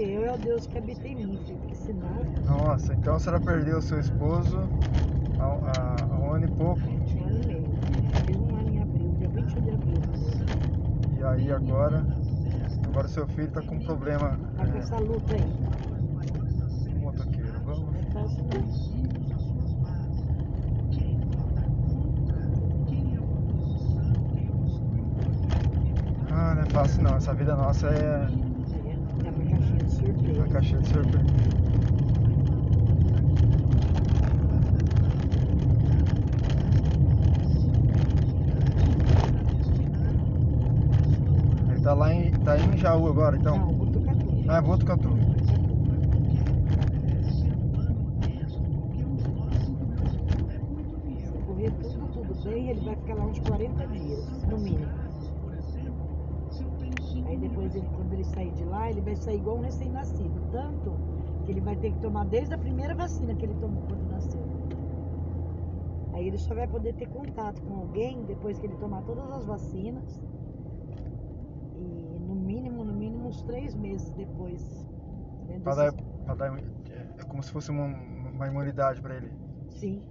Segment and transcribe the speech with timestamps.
[0.00, 2.24] porque eu é o Deus que habita em mim, filho, porque senão.
[2.46, 4.56] Nossa, então a senhora perdeu seu esposo
[5.38, 6.80] há, há- um ano e pouco.
[7.18, 8.40] Um ano e meio.
[8.40, 10.00] Um ano em abril, dia 21 de abril.
[11.18, 12.06] E aí agora,
[12.82, 15.42] agora seu filho tá com um problema Tá com é, essa luta aí.
[16.96, 17.60] o motoqueiro.
[17.64, 17.94] Vamos.
[17.94, 18.80] É fácil não.
[26.30, 27.16] Ah, não é fácil não.
[27.16, 28.49] Essa vida nossa é
[30.00, 30.48] uma surpresa.
[30.48, 31.24] caixinha de surpresa.
[41.70, 43.56] Ele tá lá em, tá em Jaú agora, então.
[43.56, 44.44] Não, Botucatu.
[44.48, 45.08] Ah, é Botucatu.
[51.24, 55.09] Se correr tudo, tudo bem, ele vai ficar lá uns 40 dias, no mínimo.
[57.40, 60.40] Depois, ele, quando ele sair de lá, ele vai sair igual um recém-nascido.
[60.50, 60.92] Tanto
[61.44, 64.44] que ele vai ter que tomar desde a primeira vacina que ele tomou quando nasceu.
[66.12, 69.46] Aí ele só vai poder ter contato com alguém depois que ele tomar todas as
[69.46, 70.20] vacinas.
[71.76, 74.86] E no mínimo, no mínimo uns três meses depois.
[75.62, 75.92] Pra dar,
[76.24, 79.30] pra dar, é como se fosse uma, uma imunidade pra ele.
[79.70, 80.02] Sim.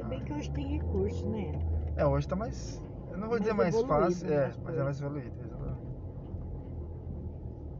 [0.00, 1.52] Ainda bem que hoje tem recurso, né?
[1.96, 2.80] É, hoje tá mais.
[3.10, 5.32] Eu não vou Mais dizer mais fácil, né, é, as mas é mais evoluído.
[5.44, 5.80] exatamente.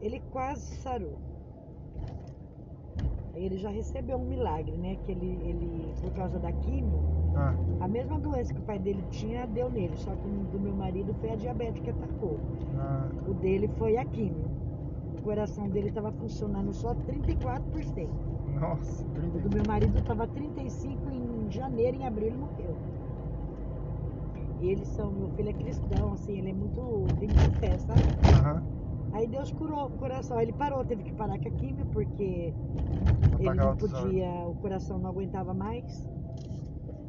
[0.01, 1.17] Ele quase sarou.
[3.33, 4.95] Ele já recebeu um milagre, né?
[5.05, 6.99] Que ele, ele por causa da quimio,
[7.35, 9.95] Ah, a mesma doença que o pai dele tinha, deu nele.
[9.97, 12.39] Só que o do meu marido foi a diabetes que atacou.
[12.77, 14.51] ah, O dele foi a quimio.
[15.17, 18.09] O coração dele estava funcionando só 34%.
[18.59, 19.39] nossa, O 30.
[19.39, 22.79] do meu marido estava 35 em janeiro, em abril ele morreu.
[24.59, 28.05] E eles são, meu filho é cristão, assim, ele é muito, tem muita fé, sabe?
[28.31, 28.63] Aham.
[29.11, 32.53] Aí Deus curou o coração, Aí ele parou, teve que parar com a quimio, porque
[33.39, 36.09] ele não podia, o coração não aguentava mais.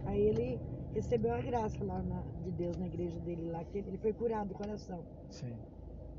[0.04, 0.60] Aí ele
[0.94, 4.48] recebeu a graça lá na- de Deus na igreja dele lá, que ele foi curado
[4.48, 5.06] do coração.
[5.30, 5.58] Sim.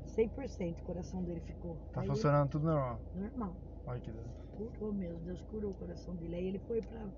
[0.06, 1.78] 100% o coração dele ficou.
[1.92, 3.00] Tá Aí funcionando tudo normal.
[3.14, 3.56] normal.
[3.86, 4.43] Olha que doido.
[4.56, 6.36] Curou mesmo, Deus curou o coração dele.
[6.36, 7.08] Aí ele foi pra.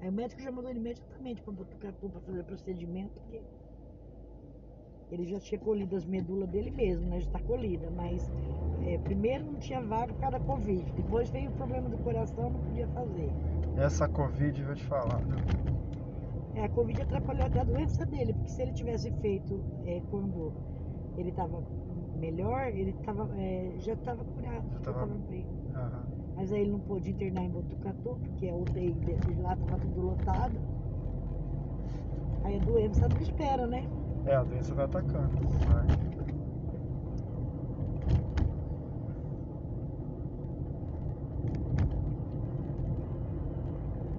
[0.00, 3.42] Aí o médico já mandou ele imediatamente pra Botucatu pra fazer o procedimento, porque
[5.10, 7.20] ele já tinha colhido as medulas dele mesmo, né?
[7.20, 8.30] Já tá colhida, mas
[8.82, 10.84] é, primeiro não tinha vaga por causa da Covid.
[10.92, 13.32] Depois veio o problema do coração, não podia fazer.
[13.76, 15.20] Essa Covid, vou te falar.
[16.54, 20.52] É, a Covid atrapalhou até a doença dele, porque se ele tivesse feito é, quando
[21.16, 21.62] ele estava
[22.14, 25.46] melhor, ele tava, é, já estava curado, Já tava- estava bem.
[25.74, 26.27] Aham.
[26.38, 29.76] Mas aí ele não pôde internar em Botucatu, porque a UTI dele de lá estava
[29.76, 30.54] tudo lotado.
[32.44, 33.84] Aí a doença não espera, né?
[34.24, 35.30] É, a doença vai atacando.
[35.66, 35.86] Vai.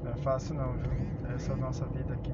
[0.04, 0.92] Não é fácil não, viu?
[1.34, 2.34] Essa nossa vida aqui.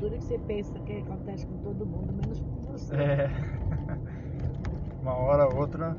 [0.00, 2.96] Tudo que você pensa que acontece com todo mundo, menos com você.
[2.96, 3.30] É.
[5.00, 5.96] Uma hora ou outra,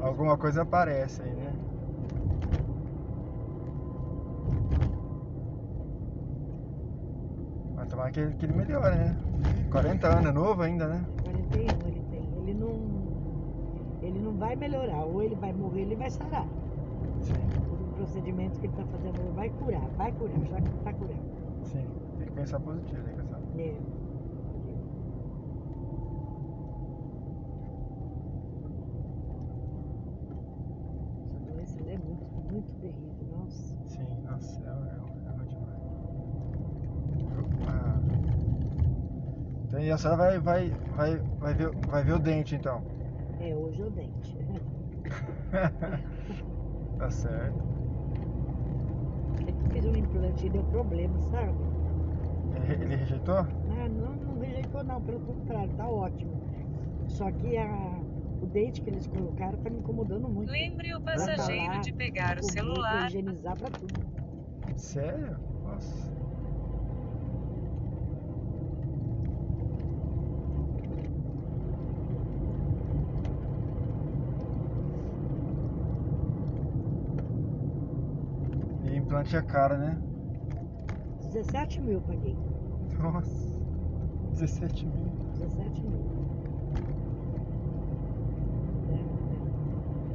[0.00, 1.52] alguma coisa aparece aí, né?
[7.88, 9.16] Mas tomara que ele, que ele melhore, né?
[9.70, 11.02] 40 anos, é novo ainda, né?
[11.22, 12.20] 41 ele tem.
[12.42, 15.04] Ele não, ele não vai melhorar.
[15.06, 16.46] Ou ele vai morrer, ele vai sarar.
[17.22, 17.32] Sim,
[17.90, 21.22] O procedimento que ele está fazendo vai curar, vai curar, já que está curando.
[21.64, 21.86] sim.
[22.18, 23.40] Tem que pensar positivo, que pensar.
[23.56, 23.74] É.
[31.34, 33.76] Essa doença é muito, muito terrível, nossa.
[33.86, 35.78] Sim, nossa, é, é, é ruim demais.
[37.68, 38.00] Ah.
[39.78, 42.84] Então, e a senhora vai, vai, vai, vai, ver, vai ver o dente então?
[43.38, 44.36] É, hoje é o dente.
[46.98, 47.64] tá certo.
[49.46, 51.64] É que eu fiz um implante e deu problema, sabe?
[52.52, 53.46] Ele, ele rejeitou?
[53.68, 56.40] Ah, não, não rejeitou não, pelo contrário, tá ótimo.
[57.06, 58.04] Só que a,
[58.40, 60.50] o dente que eles colocaram tá me incomodando muito.
[60.50, 63.06] Lembre o Pra passageiro falar, de pegar o celular.
[63.06, 64.06] higienizar pra tudo.
[64.76, 65.38] Sério?
[65.62, 66.08] Nossa.
[78.82, 79.98] E implante é caro, né?
[81.32, 82.36] 17 mil paguei.
[82.98, 83.48] Nossa.
[84.32, 85.08] 17 mil.
[85.34, 86.00] 17 mil.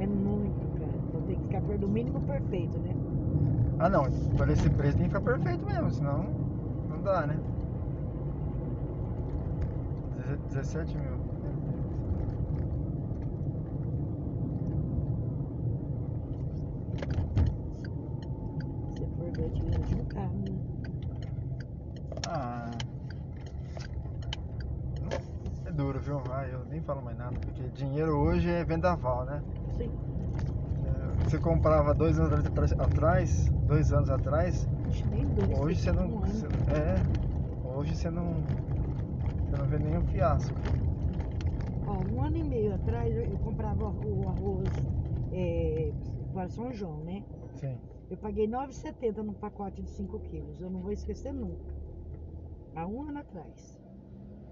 [0.00, 0.92] é, é muito caro.
[1.08, 2.94] Então tem que ficar por do mínimo perfeito, né?
[3.78, 4.04] Ah não,
[4.36, 6.22] por esse preço tem que ficar perfeito mesmo, senão
[6.88, 7.38] não dá, né?
[10.16, 11.14] deze- 17 mil.
[18.96, 20.64] Se for ver, dinheiro de um carro?
[22.22, 22.82] Ah.
[25.64, 26.18] É duro, viu?
[26.32, 29.42] Ah, eu nem falo mais nada, porque dinheiro hoje é vendaval, né?
[29.76, 29.90] Sim.
[30.82, 32.46] É, Você comprava dois anos
[32.78, 35.50] atrás, dois anos atrás, Acho nem dois.
[35.50, 36.06] hoje você não.
[36.06, 37.02] um você- é.
[37.62, 38.44] Hoje você não.
[39.48, 40.54] Você não vê nenhum fiasco.
[41.86, 44.72] Ó, um ano e meio atrás eu eu comprava o arroz
[45.32, 45.92] é,
[46.32, 47.22] para São João, né?
[47.56, 47.78] Sim.
[48.10, 50.60] Eu paguei 9,70 no pacote de 5 quilos.
[50.60, 51.72] Eu não vou esquecer nunca.
[52.74, 53.80] Há um ano atrás.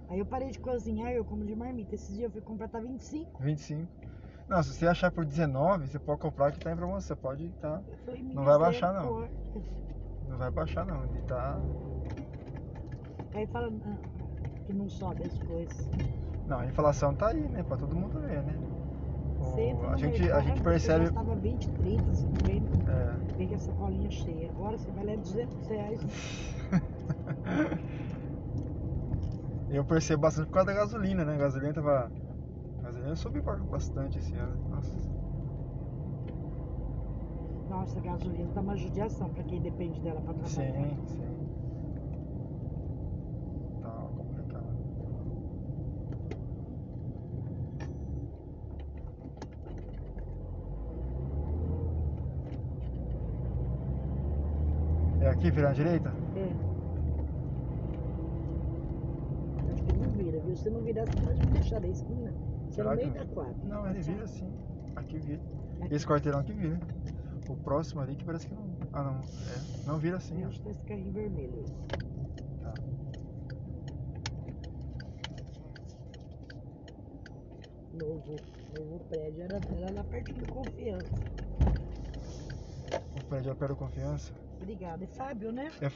[0.08, 1.94] Aí eu parei de cozinhar e eu como de marmita.
[1.94, 3.42] Esses dias eu fui comprar, tá 25.
[3.42, 3.88] 25.
[4.48, 7.00] Não, se você achar por 19, você pode comprar que tá em promoção.
[7.00, 7.82] Você pode tá.
[8.04, 9.28] Falei, Não vai baixar, não.
[10.28, 11.04] Não vai baixar não.
[11.04, 11.60] Ele tá.
[13.34, 15.88] Aí fala ah, que não sobe as coisas.
[16.46, 17.62] Não, a inflação tá aí, né?
[17.62, 18.71] Pra todo mundo ver, né?
[19.90, 21.04] A, gente, a gente percebe.
[21.06, 22.76] gastava 20, 30, 50.
[22.86, 24.48] É, Pega essa colinha cheia.
[24.50, 26.00] Agora você vai lá 200 reais.
[29.68, 31.34] eu percebo bastante por causa da gasolina, né?
[31.34, 32.12] A gasolina tava.
[32.78, 34.56] A gasolina subiu ba- bastante esse ano.
[34.68, 34.92] Nossa.
[37.68, 40.72] Nossa, a gasolina tá uma judiação pra quem depende dela pra trabalhar.
[40.72, 41.48] Sim, sim.
[43.80, 44.82] Tá complicado.
[55.20, 56.12] É aqui, virar à direita?
[56.36, 56.52] É.
[59.72, 60.56] Acho que não vira, viu?
[60.56, 62.32] Se não virar, você pode me deixar da esquina.
[62.68, 63.14] Você é no meio não?
[63.14, 63.54] da quadra.
[63.64, 64.52] Não, ele vira sim.
[64.96, 65.40] Aqui vira.
[65.80, 65.94] Aqui.
[65.94, 66.78] Esse quarteirão aqui vira.
[67.48, 68.70] O próximo ali que parece que não.
[68.92, 69.20] Ah não.
[69.20, 69.86] É.
[69.86, 70.42] Não vira assim.
[70.44, 71.64] Acho que tá esse carrinho vermelho.
[72.62, 72.74] Tá.
[78.00, 78.36] Novo,
[78.78, 79.42] novo prédio.
[79.42, 81.12] Era, era lá perto do Confiança.
[83.20, 84.32] O prédio é perto da confiança.
[84.62, 85.04] Obrigada.
[85.04, 85.72] É Fábio, né?
[85.80, 85.90] É